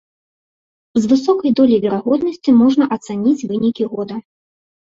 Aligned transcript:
З 1.01 1.11
высокай 1.11 1.51
доляй 1.59 1.79
верагоднасці 1.85 2.57
можна 2.63 2.89
ацаніць 2.99 3.45
вынікі 3.53 3.83
года. 3.95 4.15